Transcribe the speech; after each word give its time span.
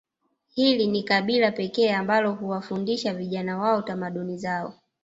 Hili 0.53 0.87
ni 0.87 1.03
kabila 1.03 1.51
pekee 1.51 1.93
ambalo 1.93 2.33
huwafundisha 2.33 3.13
vijana 3.13 3.57
wao 3.57 3.81
tamaduni 3.81 4.37
zao 4.37 4.73